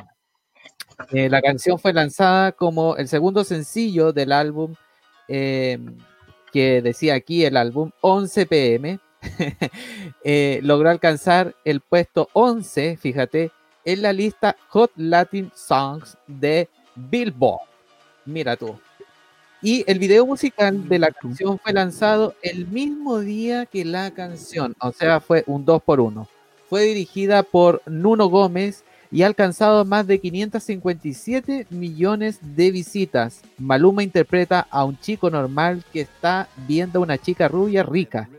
[1.12, 4.74] eh, la canción fue lanzada como el segundo sencillo del álbum
[5.28, 9.00] que decía aquí el álbum 11 pm.
[10.24, 13.52] Eh, logró alcanzar el puesto 11, fíjate,
[13.88, 17.62] en la lista Hot Latin Songs de Billboard.
[18.26, 18.78] Mira tú.
[19.62, 24.76] Y el video musical de la canción fue lanzado el mismo día que la canción,
[24.82, 26.28] o sea, fue un 2 por 1
[26.70, 33.42] Fue dirigida por Nuno Gómez y ha alcanzado más de 557 millones de visitas.
[33.58, 38.30] Maluma interpreta a un chico normal que está viendo a una chica rubia rica.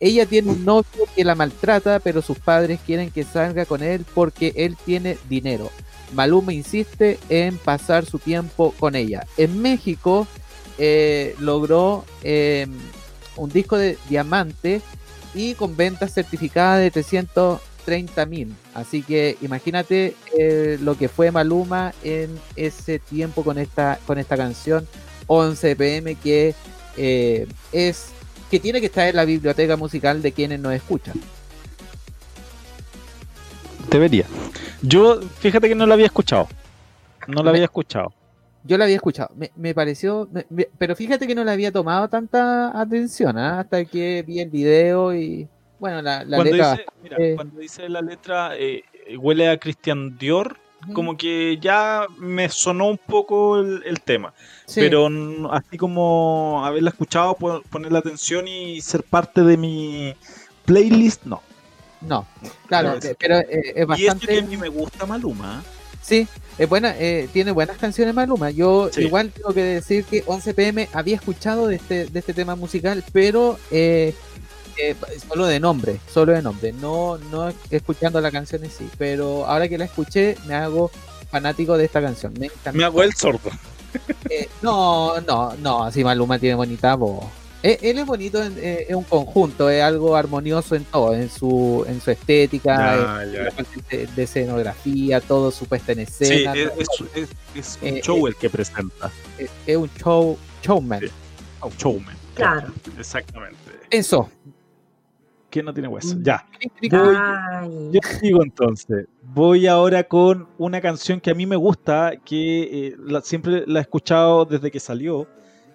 [0.00, 4.04] Ella tiene un novio que la maltrata, pero sus padres quieren que salga con él
[4.14, 5.70] porque él tiene dinero.
[6.14, 9.26] Maluma insiste en pasar su tiempo con ella.
[9.36, 10.26] En México,
[10.78, 12.70] eh, logró em,
[13.36, 14.80] un disco de diamante
[15.34, 18.54] y con ventas certificadas de 330 mil.
[18.74, 24.36] Así que imagínate eh, lo que fue Maluma en ese tiempo con esta, con esta
[24.36, 24.86] canción
[25.26, 26.54] 11 pm que
[26.96, 28.12] eh, es
[28.50, 31.14] que tiene que estar en la biblioteca musical de quienes nos escuchan.
[33.90, 34.26] Debería.
[34.82, 36.48] Yo, fíjate que no la había escuchado.
[37.26, 38.12] No la había escuchado.
[38.64, 40.28] Yo la había escuchado, me, pareció,
[40.76, 43.60] pero fíjate que no le había tomado tanta atención ¿ah?
[43.60, 46.72] hasta que vi el video y bueno, la, letra...
[46.72, 48.82] Dice, mira, cuando dice la letra eh,
[49.16, 50.58] huele a Christian Dior,
[50.92, 54.32] como que ya me sonó un poco el, tema,
[54.74, 55.08] pero
[55.52, 60.14] así como haberla escuchado, poner la atención y ser parte de mi
[60.64, 61.42] playlist, no.
[62.00, 62.26] No,
[62.66, 64.26] claro, pero, eh, es bastante...
[64.26, 65.64] Y es que a mí me gusta Maluma.
[66.00, 68.50] Sí, es buena, eh, tiene buenas canciones Maluma.
[68.50, 72.54] Yo igual tengo que decir que 11 pm había escuchado de este, de este tema
[72.54, 74.14] musical, pero eh,
[74.78, 78.88] eh, solo de nombre, solo de nombre, no, no escuchando la canción en sí.
[78.98, 80.90] Pero ahora que la escuché, me hago
[81.30, 82.34] fanático de esta canción.
[82.38, 83.50] Me, hago el sordo.
[84.62, 87.24] no, no, no, así Maluma tiene bonita voz.
[87.60, 91.84] Eh, él es bonito, eh, es un conjunto, es algo armonioso en todo, en su,
[91.88, 96.52] en su estética, De, escenografía, todo su puesta en escena.
[96.52, 96.60] Sí,
[97.54, 99.10] es, un show el que presenta.
[99.66, 101.02] Es, un show, showman.
[101.62, 102.16] Un showman.
[102.34, 102.72] Claro.
[102.96, 103.56] Exactamente.
[103.90, 104.30] Eso.
[105.50, 106.16] Que no tiene hueso.
[106.22, 106.46] Ya.
[106.82, 109.06] yo sigo entonces.
[109.22, 114.44] Voy ahora con una canción que a mí me gusta, que siempre la he escuchado
[114.44, 115.26] desde que salió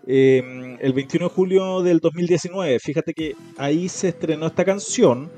[0.05, 2.80] Em, el 21 de julio del 2019.
[2.80, 5.32] Fíjate que ahí se estrenó esta canción,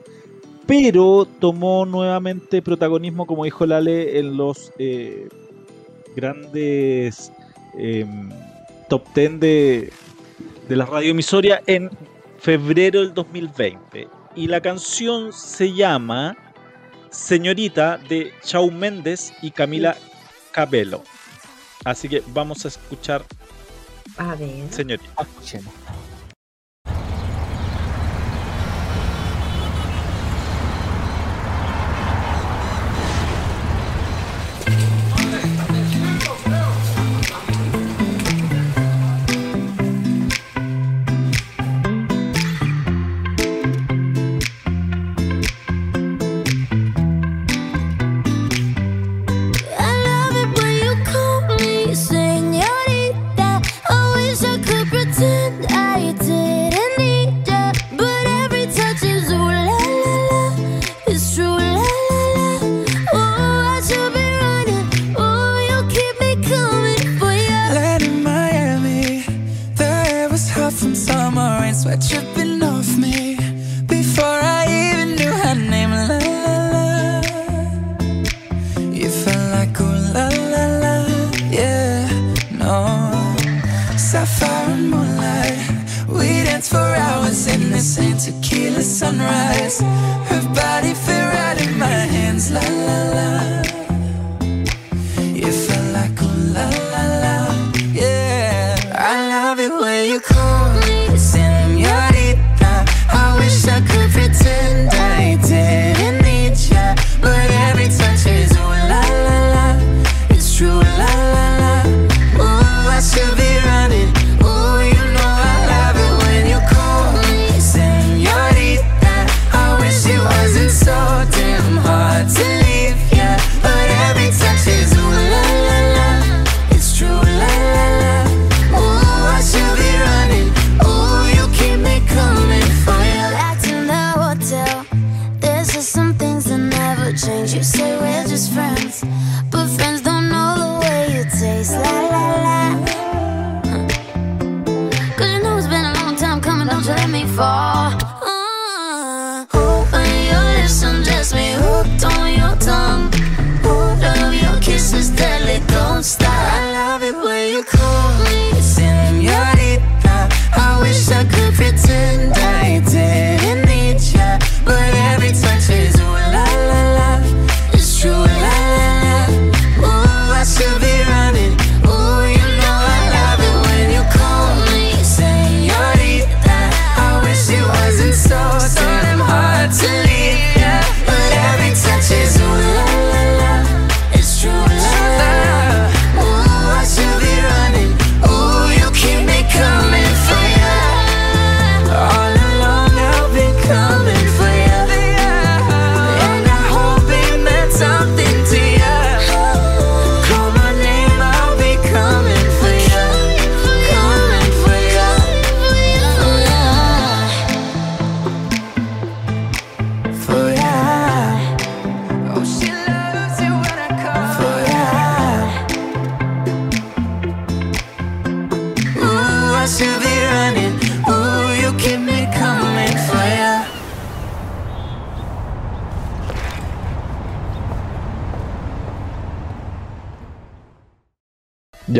[0.65, 5.27] pero tomó nuevamente protagonismo, como dijo Lale, en los eh,
[6.15, 7.31] grandes
[7.77, 8.29] em,
[8.89, 9.93] top 10 de,
[10.67, 11.91] de la radioemisoria en
[12.39, 14.07] febrero del 2020.
[14.36, 16.36] Y la canción se llama
[17.09, 19.95] Señorita de Chau Méndez y Camila
[20.51, 21.03] Cabello.
[21.86, 23.23] Así que vamos a escuchar
[24.17, 24.71] a ver.
[24.71, 25.09] Señorita.
[25.21, 25.73] Escuchemos.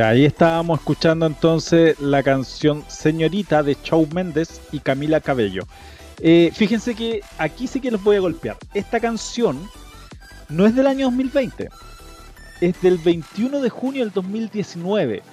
[0.02, 5.64] Ahí estábamos escuchando entonces la canción Señorita de Shawn Méndez y Camila Cabello.
[6.20, 8.58] Eh, fíjense que aquí sí que los voy a golpear.
[8.74, 9.70] Esta canción
[10.50, 11.70] no es del año 2020,
[12.62, 15.24] es del 21 de junio del 2019.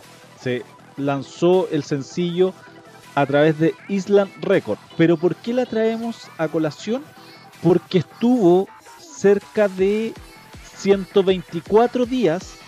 [0.40, 0.62] Se
[0.96, 2.54] lanzó el sencillo
[3.16, 4.78] a través de Island Record.
[4.96, 7.02] Pero ¿por qué la traemos a colación?
[7.62, 8.68] Porque estuvo
[9.00, 10.12] cerca de
[10.76, 12.61] 124 días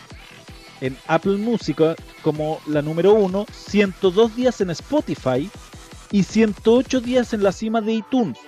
[0.85, 1.79] en Apple Music
[2.23, 5.51] como la número uno, 102 días en Spotify,
[6.13, 8.39] y 108 días en la cima de iTunes,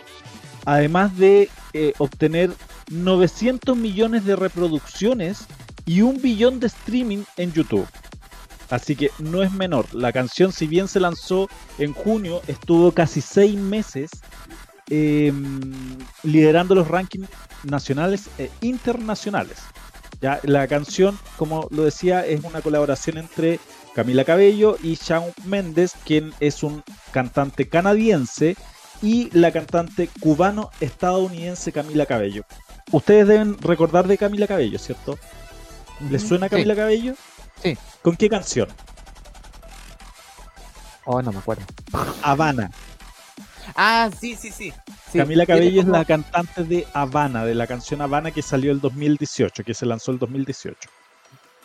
[0.67, 2.51] además de eh, obtener
[2.91, 5.47] 900 millones de reproducciones
[5.87, 7.89] y un billón de streaming en YouTube.
[8.69, 9.87] Así que no es menor.
[9.95, 14.11] La canción, si bien se lanzó en junio, estuvo casi seis meses
[14.91, 17.29] em, liderando los rankings
[17.65, 19.59] nacionales e internacionales.
[20.21, 23.61] Ya, la canción, como lo decía, es una colaboración entre
[23.95, 28.57] Camila Cabello y Shawn Mendes, quien es un cantante canadiense,
[29.03, 32.45] y la cantante cubano-estadounidense Camila Cabello.
[32.93, 35.19] Ustedes deben recordar de Camila Cabello, ¿cierto?
[36.11, 37.15] ¿Les suena Camila Cabello?
[37.63, 37.77] Sí.
[38.03, 38.69] ¿Con qué canción?
[41.05, 41.65] Oh, no me acuerdo.
[42.23, 42.71] Habana.
[43.75, 44.73] Ah, sí, sí, sí.
[45.13, 49.65] Camila Cabello es la cantante de Habana, de la canción Habana que salió el 2018,
[49.65, 50.89] que se lanzó el 2018.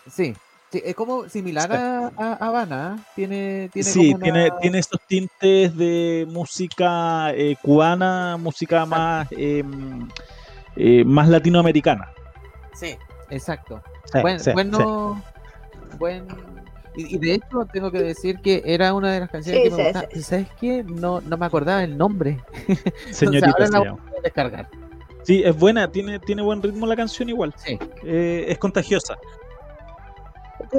[0.10, 0.34] Sí,
[0.72, 2.98] es como similar a, Habana.
[2.98, 3.04] ¿eh?
[3.16, 10.08] Tiene, tiene sí, tiene, tiene estos tintes de música eh, cubana, música más, em,
[10.76, 12.10] eh, más latinoamericana.
[12.74, 12.96] Sí,
[13.30, 13.84] exacto.
[14.22, 15.22] bueno,
[15.98, 16.26] buen
[16.96, 20.08] y, de hecho tengo que decir que era una de las canciones que me gustaba.
[20.22, 20.84] ¿Sabes qué?
[20.84, 22.40] No, no me acordaba el nombre.
[23.12, 24.70] Señorita ahora la voy a descargar.
[25.24, 27.54] Sí, es buena, tiene, tiene buen ritmo la canción igual.
[27.58, 27.78] Sí.
[28.04, 29.18] Eh, es contagiosa.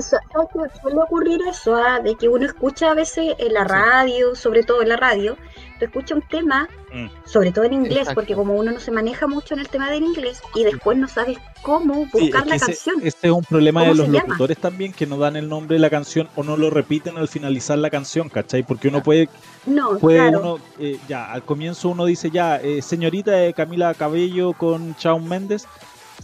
[0.01, 2.01] Suele ocurrir eso, ¿ah?
[2.01, 5.37] de que uno escucha a veces en la radio, sobre todo en la radio,
[5.79, 7.09] tú escuchas un tema, mm.
[7.27, 10.03] sobre todo en inglés, porque como uno no se maneja mucho en el tema del
[10.03, 12.97] inglés y después no sabes cómo buscar la canción.
[13.03, 15.91] Este es un problema de los locutores también, que no dan el nombre de la
[15.91, 18.63] canción o no lo repiten al finalizar la canción, ¿cachai?
[18.63, 19.29] Porque uno puede,
[19.67, 24.55] no, puede uno, eh, ya, al comienzo uno dice ya, eh, señorita de Camila Cabello
[24.55, 25.67] con Shawn Méndez,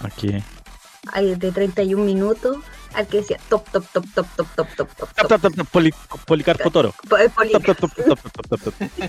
[0.00, 0.42] Aquí.
[1.36, 2.56] De 31 minutos
[2.94, 4.96] al que decía top, top, top, top, top, top, top, top.
[4.96, 6.94] Top, top, top, top, Policarpo Toro.
[7.34, 7.88] Policarpo.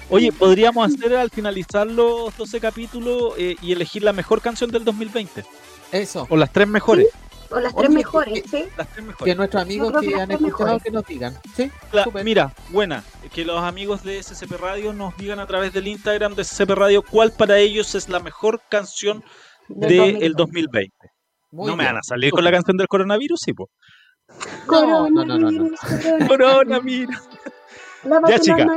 [0.10, 4.84] Oye, podríamos hacer al finalizar los 12 capítulos eh, y elegir la mejor canción del
[4.84, 5.44] 2020.
[5.92, 6.28] Eso.
[6.30, 7.08] O las tres mejores.
[7.50, 8.58] O las tres mejores, eh, ¿sí?
[8.58, 9.32] Eh, las tres mejores.
[9.32, 11.38] Que nuestros amigos que, han escuchado que nos digan.
[11.56, 11.72] ¿Sí?
[12.24, 13.04] Mira, buena.
[13.34, 17.04] Que los amigos de SCP Radio nos digan a través del Instagram de SCP Radio
[17.04, 19.24] cuál para ellos es la mejor canción
[19.68, 21.13] del 2020
[21.54, 23.70] no me van a salir con la canción del coronavirus, sí, pues.
[24.68, 25.70] No, no, no, no,
[26.28, 27.16] Coronavirus.
[28.28, 28.68] ya, chica.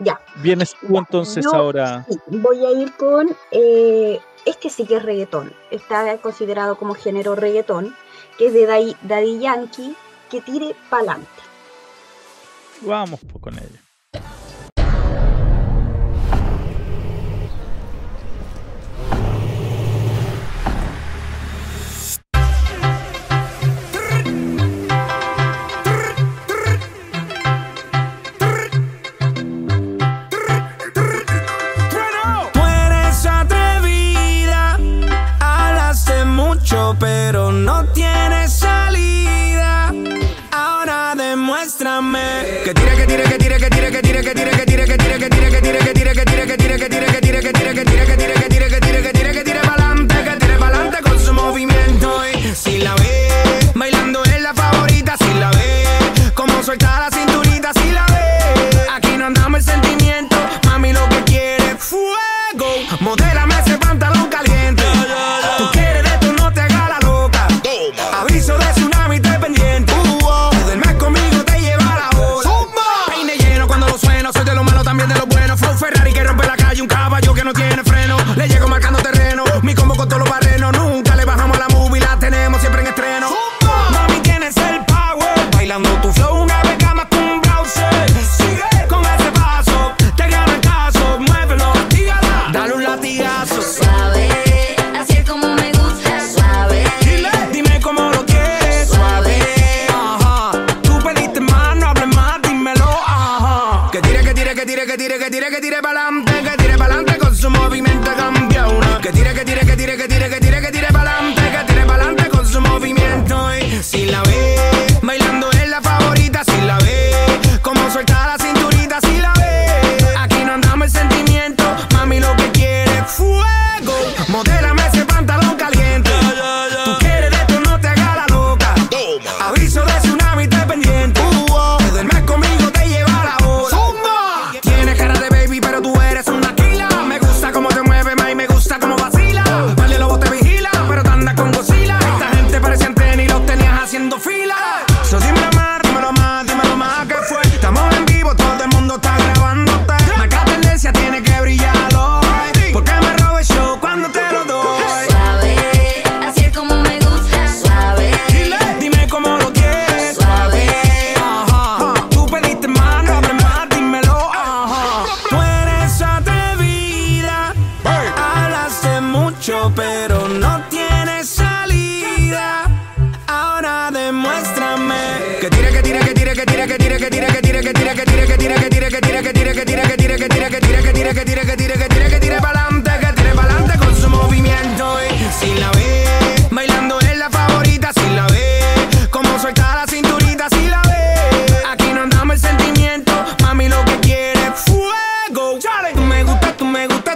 [0.00, 0.20] Ya.
[0.42, 2.06] Vienes tú entonces ahora.
[2.28, 3.34] voy a ir con.
[3.50, 5.52] Eh, este sí que es reggaetón.
[5.70, 7.94] Está considerado como género reggaetón,
[8.38, 9.96] que es de Daddy, Yankee,
[10.30, 11.28] que tire pa'lante.
[12.82, 13.81] Vamos con ella.
[43.62, 45.94] Que tira, que tira, que tira, que tira, que tira, que tira, que tira, que
[45.94, 47.11] tira, que tira, que tira, que tira, que tira,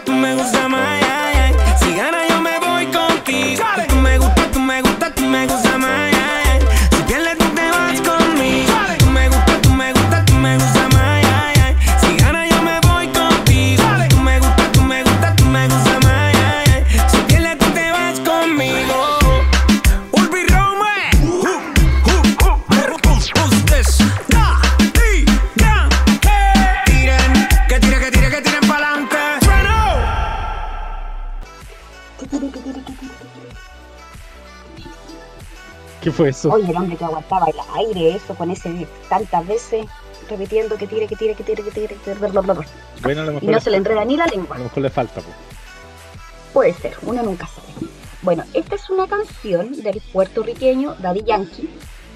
[0.05, 1.06] tú me gustas más.
[36.17, 36.51] Fue eso?
[36.51, 37.57] Oye, el hombre que aguantaba el
[37.87, 39.87] aire, eso con ese tantas veces
[40.29, 42.67] repitiendo que tire, que tire, que tire, que tire, que tire, bla, bla, bla.
[43.03, 44.57] Bueno, a lo Y mejor, no le, se le enreda ni la a lengua.
[44.59, 45.21] lo mejor le falta.
[45.21, 45.29] po.
[46.53, 47.67] Puede ser, uno nunca sabe.
[48.23, 51.69] Bueno, esta es una canción del puertorriqueño Daddy Yankee.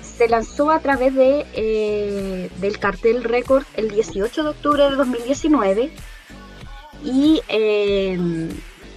[0.02, 5.92] Se lanzó a través de, eh, del cartel Record el 18 de octubre de 2019.
[7.04, 8.48] Y, eh,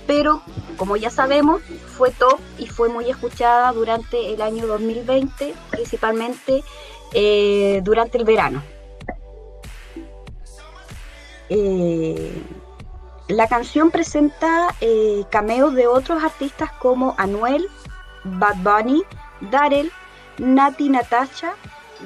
[0.05, 0.41] pero,
[0.77, 1.61] como ya sabemos,
[1.97, 6.63] fue top y fue muy escuchada durante el año 2020, principalmente
[7.13, 8.63] eh, durante el verano.
[11.49, 12.41] Eh,
[13.27, 17.67] la canción presenta eh, cameos de otros artistas como Anuel,
[18.23, 19.03] Bad Bunny,
[19.51, 19.91] Darel,
[20.37, 21.53] Nati Natasha,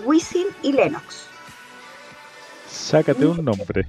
[0.06, 1.26] Wisin y Lennox.
[2.70, 3.88] Sácate un nombre.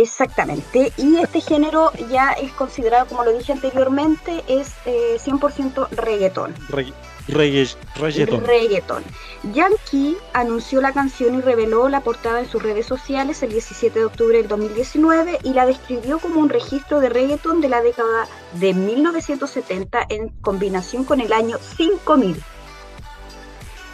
[0.00, 6.54] Exactamente, y este género ya es considerado, como lo dije anteriormente, es eh, 100% reggaetón.
[6.68, 6.94] Regga-
[7.26, 8.44] regga- reggaetón.
[8.46, 9.04] Reggaetón.
[9.52, 14.04] Yankee anunció la canción y reveló la portada en sus redes sociales el 17 de
[14.04, 18.72] octubre del 2019 y la describió como un registro de reggaetón de la década de
[18.74, 22.40] 1970 en combinación con el año 5000.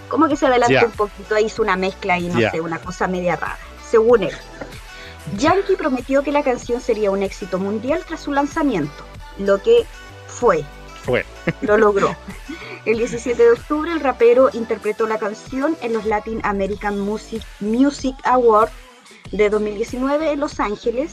[0.09, 3.37] Como que se adelantó un poquito, hizo una mezcla y no sé, una cosa media
[3.37, 3.59] rara,
[3.91, 4.35] según él.
[5.39, 9.05] Yankee prometió que la canción sería un éxito mundial tras su lanzamiento,
[9.39, 9.85] lo que
[10.27, 10.65] fue
[11.03, 11.25] Fue.
[11.63, 12.15] lo logró.
[12.85, 18.15] El 17 de octubre el rapero interpretó la canción en los Latin American Music, Music
[18.25, 18.73] Awards
[19.33, 21.13] de 2019 en Los Ángeles.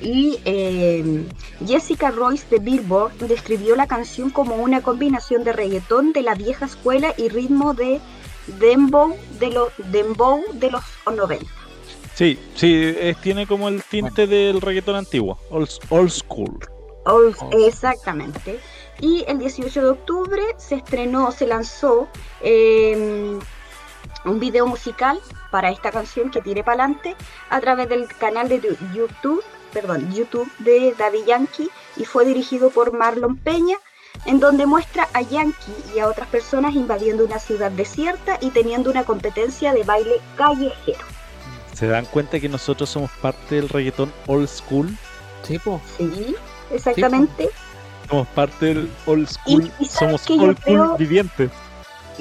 [0.00, 1.24] Y eh,
[1.66, 6.66] Jessica Royce de Billboard describió la canción como una combinación de reggaetón de la vieja
[6.66, 8.00] escuela y ritmo de
[8.58, 11.63] dembow de los, dembow de los 90.
[12.14, 15.38] Sí, sí, es- tiene como el tinte del reggaetón antiguo.
[15.50, 16.58] Old, old school.
[17.06, 17.36] Old-
[17.66, 18.60] Exactamente.
[19.00, 22.08] Y el 18 de octubre se estrenó, se lanzó
[22.40, 23.36] eh,
[24.24, 27.16] un video musical para esta canción que tire para adelante
[27.50, 29.42] a través del canal de tu- YouTube,
[29.72, 33.76] perdón, YouTube de Daddy Yankee y fue dirigido por Marlon Peña,
[34.26, 38.90] en donde muestra a Yankee y a otras personas invadiendo una ciudad desierta y teniendo
[38.90, 41.04] una competencia de baile callejero.
[41.74, 44.96] ¿Se dan cuenta que nosotros somos parte del reggaetón old school?
[45.42, 45.80] Sí, po.
[45.98, 46.34] Sí,
[46.70, 47.50] exactamente.
[48.08, 49.70] Somos parte del old school.
[49.80, 51.50] y ¿sabes somos old school creo- vivientes.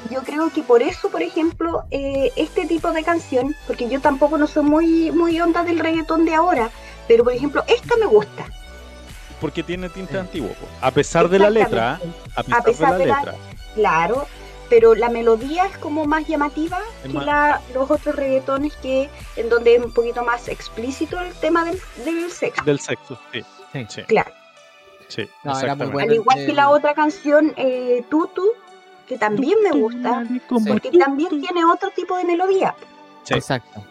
[0.09, 4.37] yo creo que por eso, por ejemplo, eh, este tipo de canción, porque yo tampoco
[4.37, 6.71] no soy muy, muy onda del reggaetón de ahora,
[7.07, 8.45] pero por ejemplo, esta me gusta.
[9.39, 10.49] Porque tiene tinte antiguo.
[10.49, 10.67] po.
[10.81, 12.23] A pesar de la letra, Exactamente.
[12.35, 13.35] a pesar, pesar de de la la- letra.
[13.75, 14.27] Claro,
[14.69, 19.83] pero la melodía es como más llamativa que los otros reggaetones que en donde es
[19.83, 22.63] un poquito más explícito el tema del, sexo.
[22.63, 23.43] Del sexo, sí.
[23.89, 24.03] sí.
[24.03, 24.31] Claro.
[25.07, 28.47] Sí, Al igual que la otra canción, eh, Tutu,
[29.07, 30.23] que también me gusta,
[30.67, 32.73] porque también tiene otro tipo de melodía.
[33.29, 33.83] Exacto.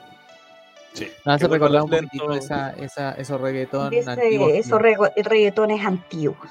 [0.94, 1.08] Sí.
[1.24, 4.52] Me hace recordar un poquito esa, esa, esos reggaetones antiguos.
[4.52, 6.48] Esos reggaetones antiguos.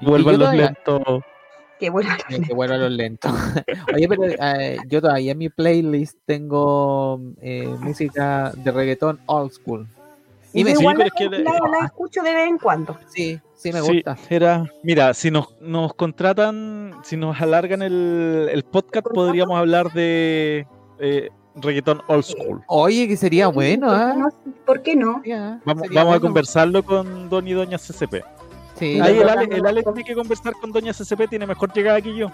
[0.00, 1.22] Vuelvan los lentos.
[1.80, 1.90] Que
[2.54, 3.32] vuelvan los lentos.
[3.94, 9.88] Oye, pero eh, yo todavía en mi playlist tengo eh, música de reggaetón old school.
[10.52, 12.98] Y me igual la, que la, escucho de vez en cuando.
[13.08, 14.18] Sí, sí me gusta.
[14.28, 20.66] era, mira, si nos, nos contratan, si nos alargan el, el podcast, podríamos hablar de
[20.98, 22.62] eh, reggaetón old school.
[22.66, 24.28] Oye, que sería bueno, ¿ah?
[24.66, 25.22] ¿Por qué no?
[25.64, 28.24] vamos, a conversarlo con Don y Doña CCP.
[28.80, 32.16] Sí, Ahí el Ale, el tiene que conversar con Doña CCP, tiene mejor llegada que
[32.16, 32.32] yo.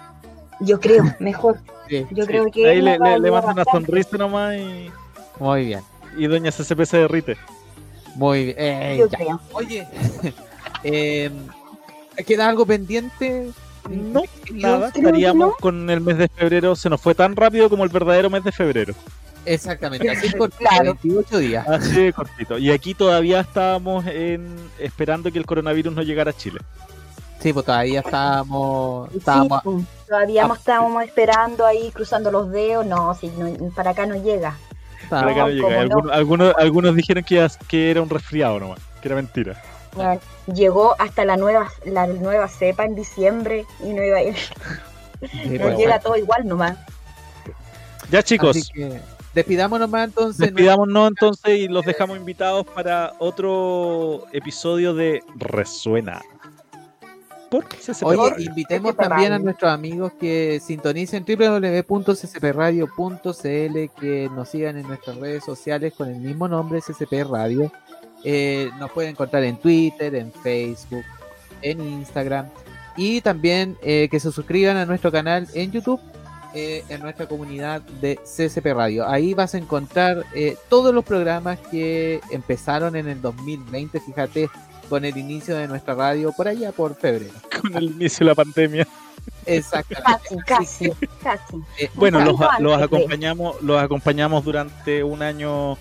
[0.61, 1.59] Yo creo, mejor.
[1.89, 2.69] Yo creo que.
[2.69, 4.89] Ahí le, le, mando una sonrisa nomás y.
[5.39, 5.81] Muy bien.
[6.17, 7.37] Y Doña CCP se derrite.
[8.15, 8.55] Muy bien.
[8.57, 9.07] Eh,
[9.51, 9.87] Oye,
[10.83, 11.31] eh,
[12.25, 13.51] ¿queda algo pendiente?
[13.89, 14.23] No,
[14.53, 14.87] nada.
[14.87, 16.77] Estaríamos con el mes de febrero.
[16.77, 18.93] Se nos fue tan rápido como el verdadero mes de febrero.
[19.47, 20.97] Exactamente, así cortito, claro.
[21.01, 21.67] 28 días.
[21.67, 22.57] Así cortito.
[22.57, 26.59] Y aquí todavía estábamos en, esperando que el coronavirus no llegara a Chile.
[27.39, 29.13] Sí, pues todavía estábamos...
[29.13, 32.85] estábamos pues, todavía estábamos esperando ahí, cruzando los dedos.
[32.85, 33.31] No, si
[33.75, 34.57] para acá no llega.
[35.09, 35.81] Para acá no llega.
[36.11, 39.61] Algunos, algunos, dijeron que, que era un resfriado nomás, que era mentira
[40.53, 44.35] llegó hasta la nueva, la nueva cepa en diciembre y no iba a ir.
[45.59, 46.77] no llega todo igual nomás.
[48.09, 48.71] Ya chicos.
[49.33, 50.47] Despidámonos más entonces.
[50.47, 56.21] Despidámonos entonces y los dejamos invitados para otro episodio de Resuena.
[58.01, 65.45] Oye, invitemos también a nuestros amigos que sintonicen www.ccpradio.cl, que nos sigan en nuestras redes
[65.45, 67.71] sociales con el mismo nombre, CCP Radio
[68.23, 71.03] eh, nos pueden encontrar en Twitter, en Facebook,
[71.61, 72.47] en Instagram
[72.95, 76.01] y también eh, que se suscriban a nuestro canal en YouTube,
[76.57, 79.07] eh, en nuestra comunidad de CCP Radio.
[79.07, 80.25] Ahí vas a encontrar
[80.69, 84.49] todos los programas que empezaron en el 2020, fíjate,
[84.89, 87.33] con el inicio de nuestra radio por allá por febrero.
[87.61, 88.87] Con el inicio de la pandemia.
[89.45, 90.43] Exactamente.
[90.45, 90.91] Casi,
[91.21, 91.63] casi,
[91.95, 95.77] bueno, los, los, acompañamos, los acompañamos durante un año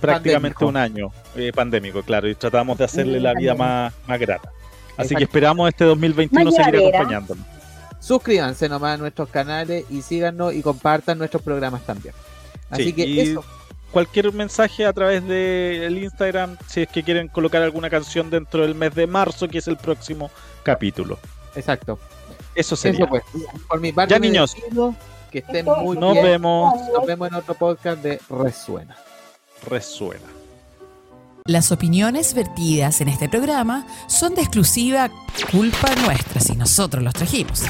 [0.00, 4.52] prácticamente un año eh, pandémico, claro, y tratamos de hacerle la vida más, más grata.
[4.96, 7.53] Así que esperamos este 2021 seguir acompañándonos.
[8.04, 12.14] Suscríbanse nomás a nuestros canales y síganos y compartan nuestros programas también.
[12.68, 13.42] Así que eso.
[13.90, 18.74] Cualquier mensaje a través del Instagram, si es que quieren colocar alguna canción dentro del
[18.74, 20.30] mes de marzo, que es el próximo
[20.64, 21.18] capítulo.
[21.54, 21.98] Exacto.
[22.54, 23.06] Eso sería.
[23.06, 23.22] pues.
[23.68, 24.54] Por mi parte, ya niños.
[25.30, 26.74] que estén muy Nos vemos.
[26.92, 28.96] Nos vemos en otro podcast de Resuena
[29.64, 30.43] resuena.
[31.46, 35.10] Las opiniones vertidas en este programa son de exclusiva
[35.52, 37.64] culpa nuestra si nosotros los trajimos.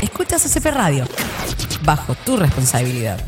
[0.00, 1.06] Escuchas CCP Radio,
[1.84, 3.22] bajo tu responsabilidad.